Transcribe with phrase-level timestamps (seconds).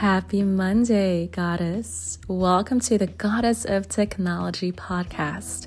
[0.00, 2.18] Happy Monday, Goddess.
[2.26, 5.66] Welcome to the Goddess of Technology podcast.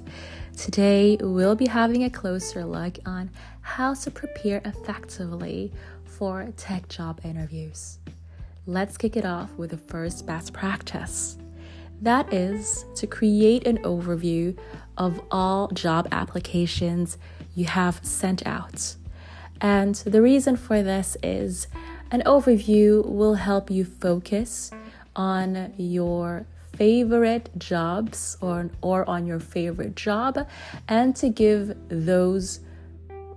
[0.58, 3.30] Today, we'll be having a closer look on
[3.62, 5.72] how to prepare effectively
[6.04, 8.00] for tech job interviews.
[8.66, 11.38] Let's kick it off with the first best practice.
[12.02, 14.58] That is to create an overview
[14.98, 17.20] of all job applications
[17.54, 18.96] you have sent out.
[19.62, 21.68] And the reason for this is
[22.14, 24.70] an overview will help you focus
[25.16, 26.46] on your
[26.76, 30.48] favorite jobs or, or on your favorite job
[30.88, 32.60] and to give those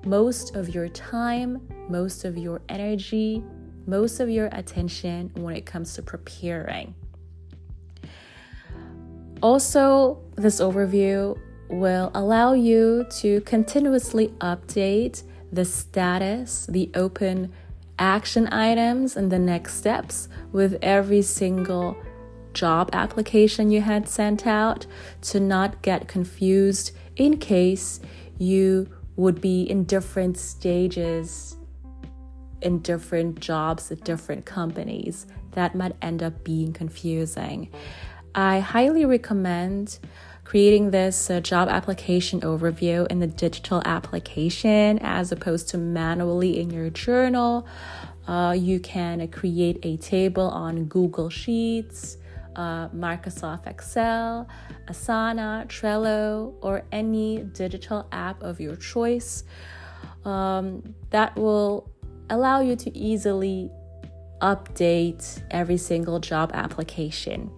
[0.04, 3.42] most of your time, most of your energy,
[3.86, 6.94] most of your attention when it comes to preparing.
[9.42, 11.38] Also, this overview
[11.70, 17.50] will allow you to continuously update the status, the open
[17.98, 21.96] action items and the next steps with every single
[22.52, 24.86] job application you had sent out
[25.20, 28.00] to not get confused in case
[28.38, 31.56] you would be in different stages
[32.62, 37.70] in different jobs at different companies that might end up being confusing.
[38.34, 39.98] I highly recommend
[40.46, 46.70] creating this uh, job application overview in the digital application as opposed to manually in
[46.70, 47.66] your journal.
[48.28, 52.18] Uh, you can create a table on Google Sheets,
[52.54, 54.46] uh, Microsoft Excel,
[54.86, 59.42] Asana, Trello, or any digital app of your choice.
[60.24, 61.90] Um, that will
[62.30, 63.68] allow you to easily
[64.40, 67.50] update every single job application.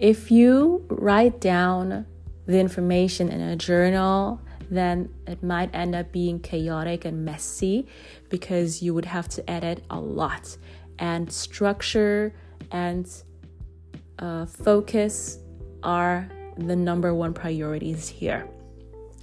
[0.00, 2.06] If you write down
[2.46, 7.86] the information in a journal, then it might end up being chaotic and messy
[8.30, 10.56] because you would have to edit a lot.
[10.98, 12.34] And structure
[12.72, 13.06] and
[14.18, 15.38] uh, focus
[15.82, 18.48] are the number one priorities here.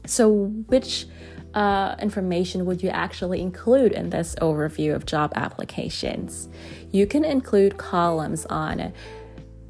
[0.05, 0.29] So,
[0.67, 1.07] which
[1.55, 6.49] uh, information would you actually include in this overview of job applications?
[6.91, 8.93] You can include columns on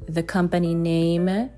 [0.08, 1.50] the company name,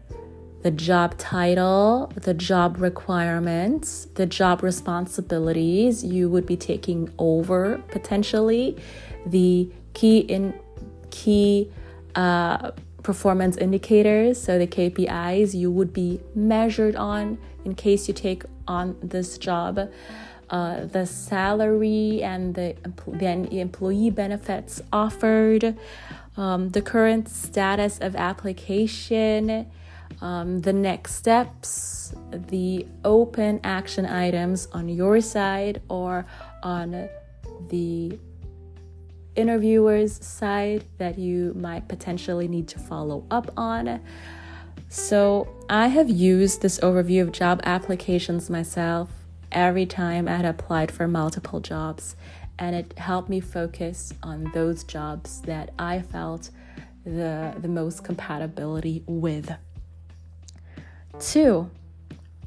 [0.62, 8.76] the job title, the job requirements, the job responsibilities you would be taking over potentially,
[9.24, 10.52] the key in
[11.10, 11.70] key
[12.14, 12.72] uh,
[13.02, 18.96] performance indicators, so the KPIs you would be measured on in case you take on
[19.02, 19.90] this job.
[20.50, 22.74] Uh, the salary and the,
[23.06, 25.76] the employee benefits offered,
[26.36, 29.70] um, the current status of application,
[30.20, 36.26] um, the next steps, the open action items on your side or
[36.62, 37.08] on
[37.68, 38.18] the
[39.36, 44.00] interviewer's side that you might potentially need to follow up on.
[44.88, 49.08] So, I have used this overview of job applications myself
[49.52, 52.16] every time I had applied for multiple jobs
[52.60, 56.50] and it helped me focus on those jobs that I felt
[57.04, 59.50] the, the most compatibility with.
[61.18, 61.70] Two,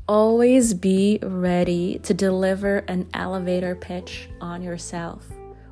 [0.07, 5.25] always be ready to deliver an elevator pitch on yourself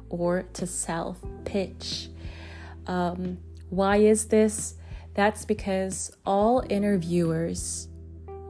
[0.09, 2.09] or to self pitch.
[2.87, 3.37] Um,
[3.69, 4.75] why is this?
[5.13, 7.87] That's because all interviewers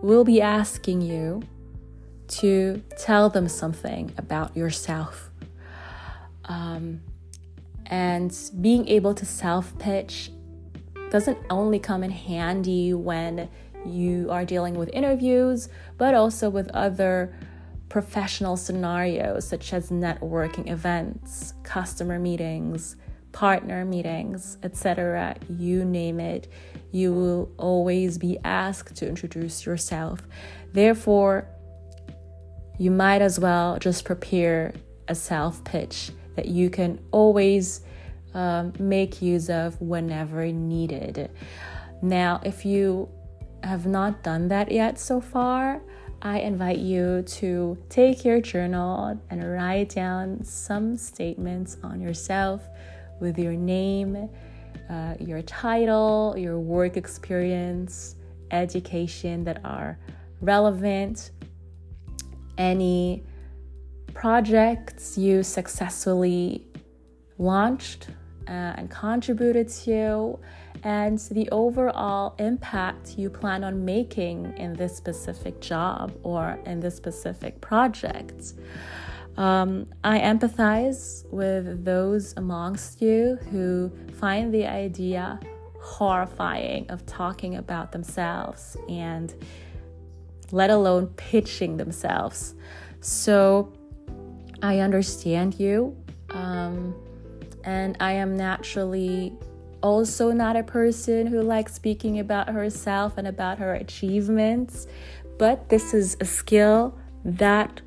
[0.01, 1.43] will be asking you
[2.27, 5.30] to tell them something about yourself
[6.45, 7.01] um,
[7.85, 10.31] and being able to self pitch
[11.09, 13.49] doesn't only come in handy when
[13.85, 17.35] you are dealing with interviews, but also with other
[17.89, 22.95] professional scenarios such as networking events, customer meetings,
[23.33, 25.35] partner meetings, etc.
[25.49, 26.47] You name it,
[26.91, 30.21] you will always be asked to introduce yourself.
[30.71, 31.47] Therefore,
[32.77, 34.73] you might as well just prepare
[35.07, 37.81] a self pitch that you can always
[38.33, 41.29] um, make use of whenever needed.
[42.01, 43.09] Now, if you
[43.63, 45.81] have not done that yet so far,
[46.21, 52.61] I invite you to take your journal and write down some statements on yourself
[53.19, 54.29] with your name,
[54.89, 58.15] uh, your title, your work experience,
[58.51, 59.97] education that are
[60.41, 61.31] relevant,
[62.57, 63.23] any
[64.13, 66.67] projects you successfully
[67.37, 68.07] launched
[68.47, 70.39] uh, and contributed to,
[70.83, 76.95] and the overall impact you plan on making in this specific job or in this
[76.95, 78.53] specific project.
[79.37, 85.39] Um, I empathize with those amongst you who find the idea
[85.79, 89.33] horrifying of talking about themselves and
[90.51, 92.55] let alone pitching themselves.
[92.99, 93.73] So
[94.61, 95.95] I understand you.
[96.29, 96.95] Um,
[97.63, 99.33] and I am naturally
[99.83, 104.87] also not a person who likes speaking about herself and about her achievements.
[105.37, 107.81] But this is a skill that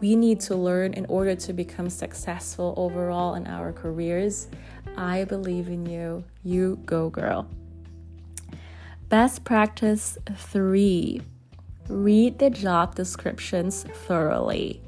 [0.00, 4.48] we need to learn in order to become successful overall in our careers.
[4.96, 6.24] I believe in you.
[6.42, 7.48] You go, girl.
[9.08, 11.22] Best practice three
[11.88, 14.80] read the job descriptions thoroughly.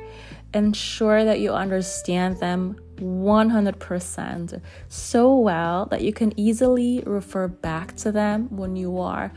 [0.55, 8.13] Ensure that you understand them 100% so well that you can easily refer back to
[8.13, 9.33] them when you are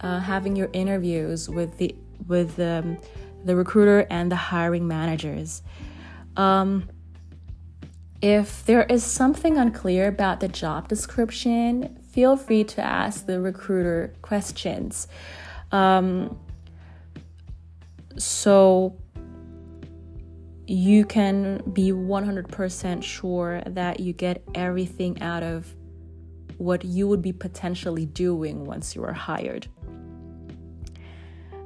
[0.00, 1.94] uh, having your interviews with the
[2.26, 2.98] with um,
[3.44, 5.62] the recruiter and the hiring managers.
[6.36, 6.88] Um,
[8.20, 14.14] if there is something unclear about the job description, feel free to ask the recruiter
[14.22, 15.08] questions.
[15.72, 16.38] Um,
[18.16, 18.96] so
[20.72, 25.70] you can be 100% sure that you get everything out of
[26.56, 29.66] what you would be potentially doing once you are hired.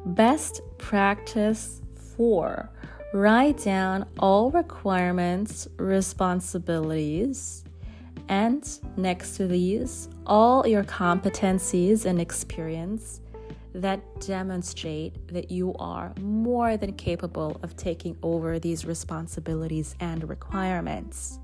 [0.07, 1.81] Best practice
[2.17, 2.69] four
[3.15, 7.63] write down all requirements, responsibilities,
[8.29, 13.21] and next to these, all your competencies and experience
[13.77, 21.39] that demonstrate that you are more than capable of taking over these responsibilities and requirements.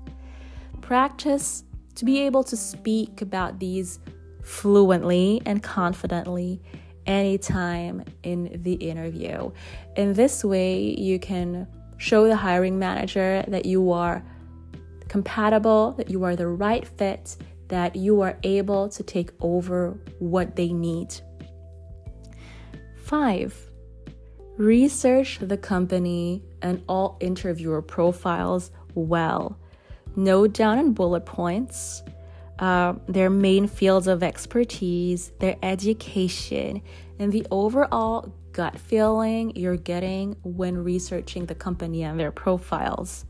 [0.81, 1.63] Practice
[1.95, 3.99] to be able to speak about these
[4.43, 6.61] fluently and confidently
[7.05, 9.51] anytime in the interview.
[9.95, 14.25] In this way, you can show the hiring manager that you are
[15.07, 17.37] compatible, that you are the right fit,
[17.67, 21.13] that you are able to take over what they need.
[23.03, 23.69] Five,
[24.57, 29.59] research the company and all interviewer profiles well.
[30.15, 32.01] Note down in bullet points
[32.59, 36.81] uh, their main fields of expertise, their education,
[37.19, 43.25] and the overall gut feeling you're getting when researching the company and their profiles.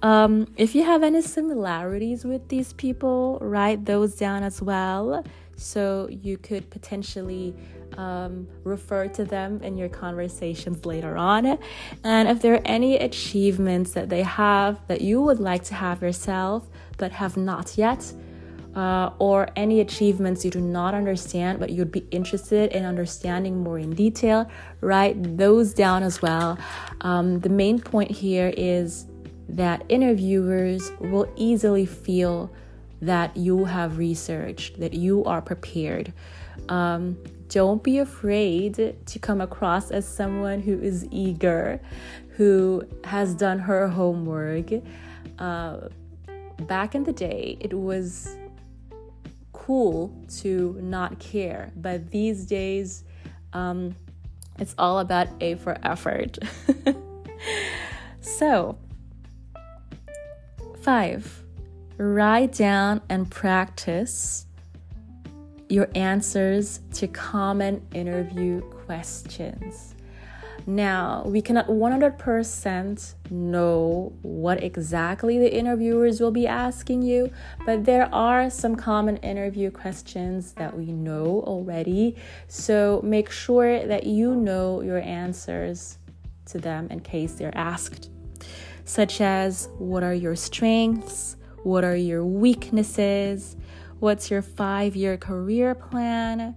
[0.00, 5.24] Um, if you have any similarities with these people, write those down as well
[5.58, 7.54] so you could potentially
[7.96, 11.58] um, refer to them in your conversations later on.
[12.04, 16.00] And if there are any achievements that they have that you would like to have
[16.00, 18.12] yourself but have not yet,
[18.76, 23.78] uh, or any achievements you do not understand but you'd be interested in understanding more
[23.78, 24.48] in detail,
[24.80, 26.56] write those down as well.
[27.00, 29.06] Um, the main point here is
[29.48, 32.52] that interviewers will easily feel
[33.00, 36.12] that you have researched, that you are prepared.
[36.68, 37.18] Um,
[37.48, 41.80] don't be afraid to come across as someone who is eager,
[42.30, 44.70] who has done her homework.
[45.38, 45.88] Uh,
[46.66, 48.36] back in the day, it was
[49.52, 53.04] cool to not care, but these days,
[53.52, 53.94] um,
[54.58, 56.38] it's all about A for effort.
[58.20, 58.78] so,
[60.82, 61.44] five,
[61.98, 64.46] write down and practice
[65.68, 69.94] your answers to common interview questions.
[70.66, 77.32] Now, we cannot 100% know what exactly the interviewers will be asking you,
[77.64, 82.16] but there are some common interview questions that we know already.
[82.48, 85.98] So make sure that you know your answers
[86.46, 88.10] to them in case they're asked,
[88.84, 91.37] such as what are your strengths?
[91.64, 93.56] What are your weaknesses?
[94.00, 96.56] What's your five year career plan?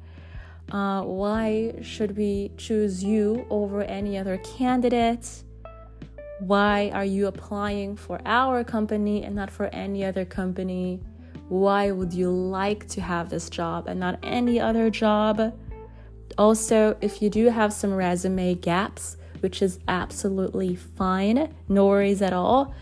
[0.72, 5.44] Uh, why should we choose you over any other candidate?
[6.40, 11.02] Why are you applying for our company and not for any other company?
[11.50, 15.54] Why would you like to have this job and not any other job?
[16.38, 22.32] Also, if you do have some resume gaps, which is absolutely fine, no worries at
[22.32, 22.74] all,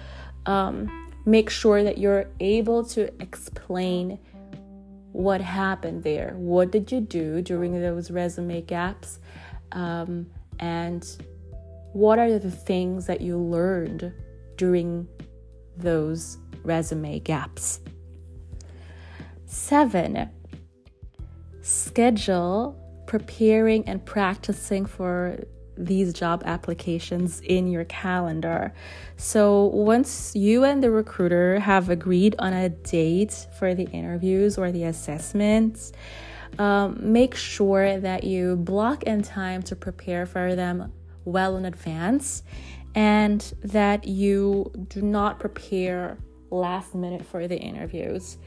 [0.46, 4.18] um, make sure that you're able to explain
[5.12, 6.34] what happened there.
[6.36, 9.20] What did you do during those resume gaps?
[9.72, 10.28] Um,
[10.60, 11.06] and
[11.94, 14.12] what are the things that you learned
[14.58, 15.08] during
[15.78, 17.80] those resume gaps?
[19.46, 20.30] Seven,
[21.62, 22.76] schedule
[23.08, 25.44] preparing and practicing for
[25.80, 28.74] these job applications in your calendar.
[29.18, 34.72] So once you and the recruiter have agreed on a date for the interviews or
[34.72, 35.94] the assessments,
[36.58, 40.92] um, make sure that you block in time to prepare for them
[41.26, 42.44] well in advance
[42.96, 46.18] and that you do not prepare
[46.50, 48.38] last minute for the interviews.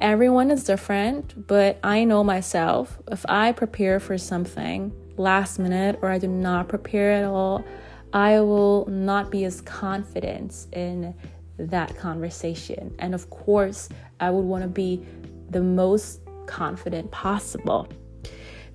[0.00, 2.98] Everyone is different, but I know myself.
[3.10, 7.64] If I prepare for something last minute or I do not prepare at all,
[8.12, 11.14] I will not be as confident in
[11.58, 12.94] that conversation.
[12.98, 13.88] And of course,
[14.18, 15.06] I would want to be
[15.50, 17.88] the most confident possible.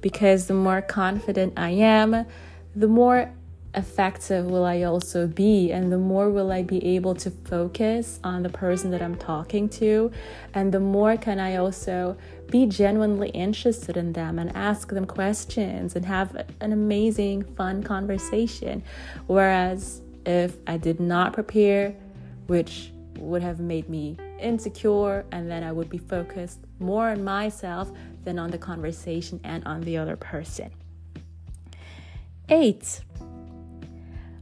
[0.01, 2.25] Because the more confident I am,
[2.75, 3.33] the more
[3.73, 8.43] effective will I also be, and the more will I be able to focus on
[8.43, 10.11] the person that I'm talking to,
[10.53, 12.17] and the more can I also
[12.49, 18.83] be genuinely interested in them and ask them questions and have an amazing, fun conversation.
[19.27, 21.95] Whereas if I did not prepare,
[22.47, 27.91] which would have made me insecure, and then I would be focused more on myself
[28.23, 30.71] than on the conversation and on the other person.
[32.49, 33.01] Eight,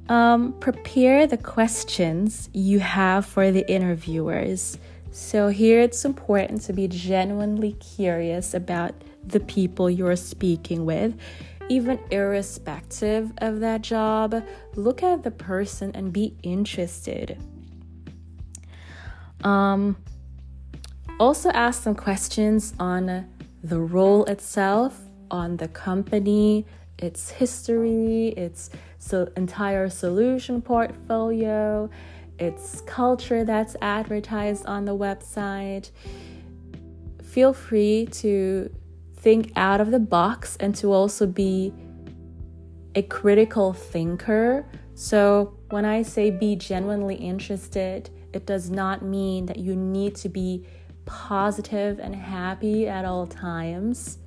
[0.09, 4.77] um, prepare the questions you have for the interviewers.
[5.13, 11.13] So, here it's important to be genuinely curious about the people you're speaking with,
[11.69, 14.43] even irrespective of that job.
[14.73, 17.37] Look at the person and be interested.
[19.43, 19.97] Um,
[21.19, 23.27] also, ask some questions on
[23.63, 26.65] the role itself, on the company,
[26.97, 31.87] its history, its so entire solution portfolio,
[32.39, 35.91] its culture that's advertised on the website.
[37.23, 38.73] Feel free to
[39.15, 41.73] think out of the box and to also be
[42.95, 44.65] a critical thinker.
[44.95, 50.29] So, when I say be genuinely interested, it does not mean that you need to
[50.29, 50.65] be
[51.05, 54.19] positive and happy at all times,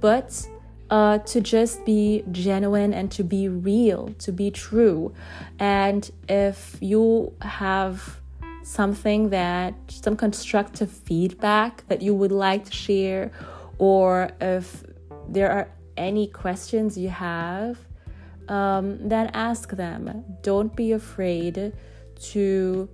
[0.00, 0.48] but
[0.90, 5.14] uh, to just be genuine and to be real, to be true.
[5.58, 8.20] And if you have
[8.62, 13.30] something that, some constructive feedback that you would like to share,
[13.78, 14.84] or if
[15.28, 17.78] there are any questions you have,
[18.48, 20.24] um, then ask them.
[20.42, 21.72] Don't be afraid
[22.32, 22.88] to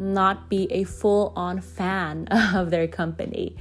[0.00, 3.56] not be a full on fan of their company.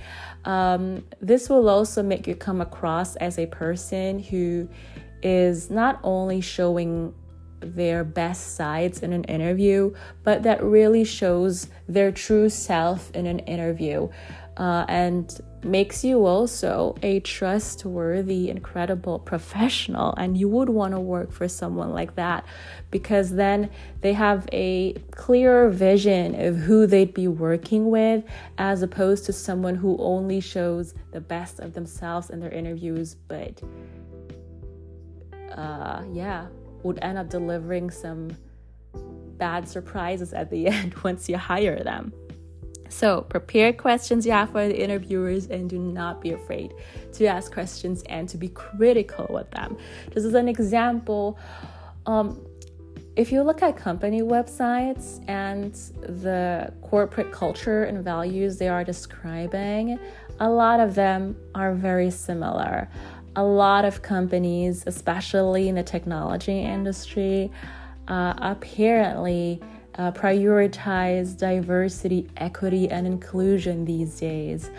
[0.46, 4.70] Um, this will also make you come across as a person who
[5.22, 7.14] is not only showing
[7.60, 9.94] their best sides in an interview,
[10.24, 14.08] but that really shows their true self in an interview
[14.56, 20.14] uh, and makes you also a trustworthy, incredible professional.
[20.16, 22.46] And you would want to work for someone like that
[22.92, 23.70] because then
[24.02, 28.24] they have a clearer vision of who they'd be working with
[28.58, 33.62] as opposed to someone who only shows the best of themselves in their interviews, but
[35.52, 36.48] uh, yeah,
[36.84, 38.36] would end up delivering some
[39.38, 42.14] bad surprises at the end once you hire them.
[42.90, 46.74] So, prepare questions you have for the interviewers and do not be afraid
[47.14, 49.78] to ask questions and to be critical with them.
[50.12, 51.38] Just as an example,
[52.08, 52.44] um,
[53.16, 55.74] if you look at company websites and
[56.24, 60.00] the corporate culture and values they are describing,
[60.40, 62.90] a lot of them are very similar.
[63.36, 67.52] A lot of companies, especially in the technology industry,
[68.08, 69.62] uh, apparently
[69.96, 74.70] uh, prioritize diversity, equity, and inclusion these days.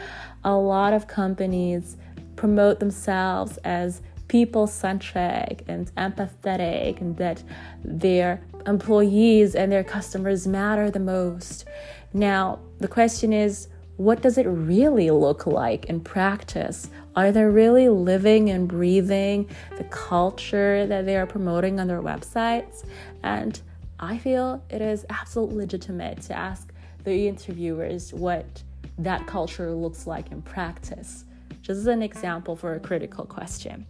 [0.44, 1.96] A lot of companies
[2.36, 7.42] promote themselves as people centric and empathetic, and that
[7.84, 11.66] their employees and their customers matter the most.
[12.12, 16.88] Now, the question is, what does it really look like in practice?
[17.16, 22.86] Are they really living and breathing the culture that they are promoting on their websites?
[23.22, 23.60] And
[24.02, 26.72] I feel it is absolutely legitimate to ask
[27.04, 28.62] the interviewers what
[28.98, 31.26] that culture looks like in practice.
[31.60, 33.86] Just as an example for a critical question.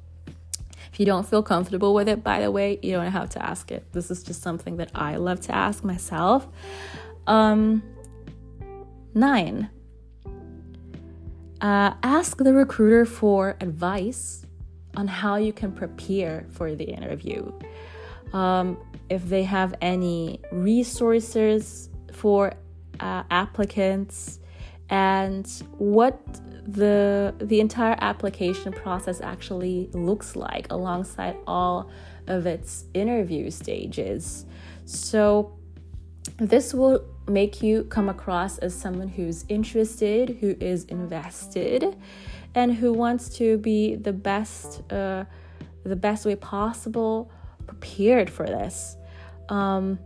[0.92, 3.70] If you don't feel comfortable with it, by the way, you don't have to ask
[3.70, 3.92] it.
[3.92, 6.48] This is just something that I love to ask myself.
[7.28, 7.84] Um,
[9.14, 9.70] nine,
[11.60, 14.44] uh, ask the recruiter for advice
[14.96, 17.52] on how you can prepare for the interview
[18.32, 22.52] um, if they have any resources for
[23.00, 24.40] uh, applicants
[24.90, 25.46] and
[25.78, 26.18] what
[26.66, 31.90] the the entire application process actually looks like alongside all
[32.26, 34.46] of its interview stages.
[34.84, 35.56] So
[36.36, 41.96] this will make you come across as someone who's interested, who is invested,
[42.54, 45.24] and who wants to be the best, uh,
[45.84, 47.30] the best way possible
[47.70, 48.96] prepared for this.
[49.48, 49.98] Um,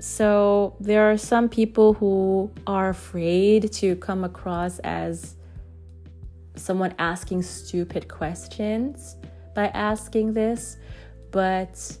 [0.00, 5.36] so there are some people who are afraid to come across as
[6.56, 9.16] someone asking stupid questions
[9.54, 10.76] by asking this,
[11.30, 11.96] but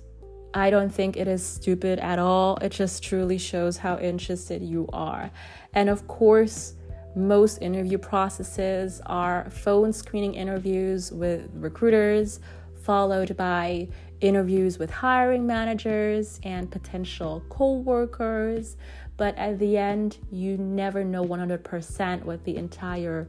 [0.52, 2.56] I don't think it is stupid at all.
[2.56, 5.30] It just truly shows how interested you are.
[5.74, 6.74] And of course,
[7.14, 12.40] most interview processes are phone screening interviews with recruiters,
[12.82, 13.88] followed by
[14.20, 18.76] interviews with hiring managers and potential co workers.
[19.16, 23.28] But at the end, you never know 100% what the entire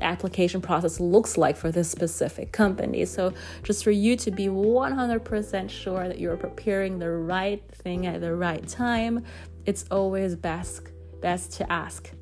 [0.00, 3.04] application process looks like for this specific company.
[3.04, 8.20] So, just for you to be 100% sure that you're preparing the right thing at
[8.20, 9.24] the right time,
[9.64, 10.82] it's always best
[11.20, 12.12] best to ask.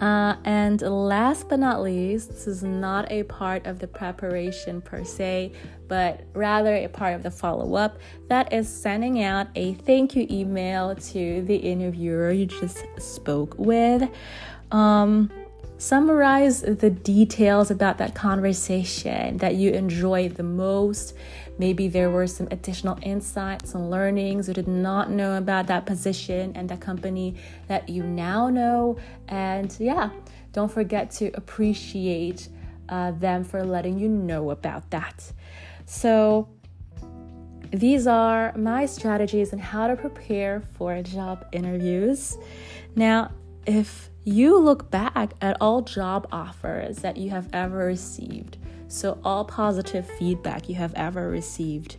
[0.00, 5.04] Uh, and last but not least, this is not a part of the preparation per
[5.04, 5.52] se,
[5.88, 7.98] but rather a part of the follow up.
[8.28, 14.08] That is sending out a thank you email to the interviewer you just spoke with.
[14.70, 15.30] Um,
[15.80, 21.14] Summarize the details about that conversation that you enjoyed the most.
[21.60, 26.52] Maybe there were some additional insights and learnings you did not know about that position
[26.54, 27.34] and that company
[27.68, 28.96] that you now know.
[29.28, 30.08] And yeah,
[30.54, 32.48] don't forget to appreciate
[32.88, 35.30] uh, them for letting you know about that.
[35.84, 36.48] So,
[37.72, 42.38] these are my strategies on how to prepare for job interviews.
[42.96, 43.32] Now,
[43.66, 48.56] if you look back at all job offers that you have ever received,
[48.90, 51.96] so all positive feedback you have ever received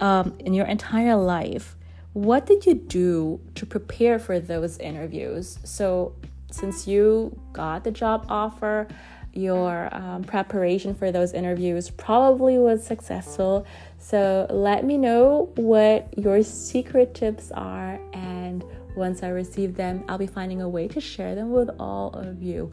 [0.00, 1.76] um, in your entire life,
[2.12, 5.58] what did you do to prepare for those interviews?
[5.64, 6.14] So,
[6.50, 8.88] since you got the job offer,
[9.32, 13.66] your um, preparation for those interviews probably was successful.
[13.98, 18.64] So, let me know what your secret tips are and
[18.96, 22.42] once I receive them, I'll be finding a way to share them with all of
[22.42, 22.72] you.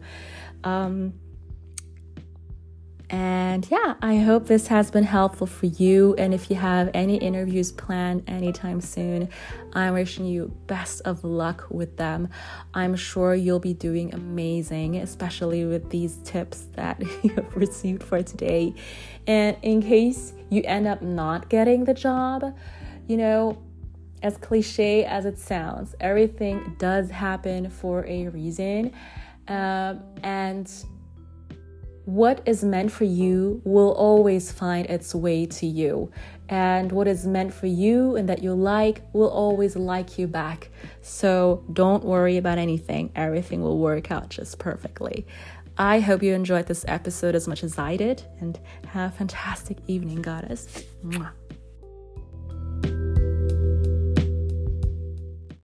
[0.64, 1.14] Um,
[3.14, 6.16] and yeah, I hope this has been helpful for you.
[6.18, 9.30] And if you have any interviews planned anytime soon,
[9.74, 12.30] I'm wishing you best of luck with them.
[12.74, 18.24] I'm sure you'll be doing amazing, especially with these tips that you have received for
[18.24, 18.74] today.
[19.28, 22.58] And in case you end up not getting the job,
[23.08, 23.62] you know,
[24.24, 28.92] as cliche as it sounds, everything does happen for a reason.
[29.48, 30.68] Um, and
[32.06, 36.12] what is meant for you will always find its way to you.
[36.50, 40.70] And what is meant for you and that you like will always like you back.
[41.02, 45.26] So don't worry about anything, everything will work out just perfectly.
[45.78, 49.78] I hope you enjoyed this episode as much as I did, and have a fantastic
[49.88, 50.84] evening, goddess.
[51.04, 51.32] Mwah.